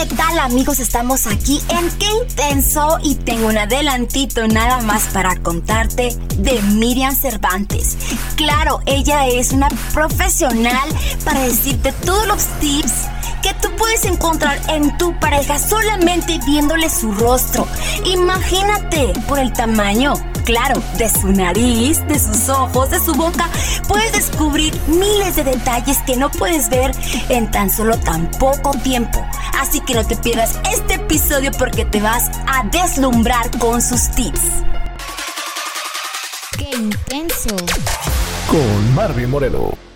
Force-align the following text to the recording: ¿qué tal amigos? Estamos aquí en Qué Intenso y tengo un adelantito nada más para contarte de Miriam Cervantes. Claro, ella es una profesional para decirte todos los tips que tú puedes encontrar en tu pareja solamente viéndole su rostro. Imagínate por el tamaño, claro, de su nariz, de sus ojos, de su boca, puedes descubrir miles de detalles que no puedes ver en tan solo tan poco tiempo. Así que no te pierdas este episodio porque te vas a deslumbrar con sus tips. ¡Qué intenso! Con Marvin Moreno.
¿qué 0.00 0.14
tal 0.14 0.38
amigos? 0.38 0.80
Estamos 0.80 1.26
aquí 1.26 1.60
en 1.68 1.90
Qué 1.98 2.06
Intenso 2.22 2.98
y 3.02 3.16
tengo 3.16 3.48
un 3.48 3.58
adelantito 3.58 4.48
nada 4.48 4.80
más 4.80 5.08
para 5.08 5.36
contarte 5.36 6.16
de 6.38 6.62
Miriam 6.62 7.14
Cervantes. 7.14 7.98
Claro, 8.34 8.80
ella 8.86 9.26
es 9.26 9.52
una 9.52 9.68
profesional 9.92 10.88
para 11.22 11.40
decirte 11.40 11.92
todos 11.92 12.26
los 12.26 12.46
tips 12.60 12.92
que 13.42 13.52
tú 13.60 13.68
puedes 13.76 14.06
encontrar 14.06 14.58
en 14.68 14.96
tu 14.96 15.18
pareja 15.18 15.58
solamente 15.58 16.40
viéndole 16.46 16.88
su 16.88 17.12
rostro. 17.12 17.66
Imagínate 18.06 19.12
por 19.28 19.38
el 19.38 19.52
tamaño, 19.52 20.14
claro, 20.44 20.82
de 20.98 21.08
su 21.08 21.32
nariz, 21.32 22.06
de 22.06 22.18
sus 22.18 22.48
ojos, 22.48 22.90
de 22.90 23.00
su 23.00 23.14
boca, 23.14 23.48
puedes 23.88 24.12
descubrir 24.12 24.78
miles 24.86 25.36
de 25.36 25.44
detalles 25.44 25.98
que 26.06 26.16
no 26.16 26.30
puedes 26.30 26.68
ver 26.68 26.92
en 27.28 27.50
tan 27.50 27.70
solo 27.70 27.98
tan 27.98 28.30
poco 28.32 28.72
tiempo. 28.82 29.24
Así 29.58 29.80
que 29.80 29.94
no 29.94 30.06
te 30.06 30.16
pierdas 30.16 30.58
este 30.72 30.94
episodio 30.94 31.50
porque 31.52 31.84
te 31.84 32.00
vas 32.00 32.30
a 32.46 32.64
deslumbrar 32.70 33.50
con 33.58 33.82
sus 33.82 34.10
tips. 34.10 34.40
¡Qué 36.58 36.70
intenso! 36.76 37.56
Con 38.48 38.94
Marvin 38.94 39.30
Moreno. 39.30 39.89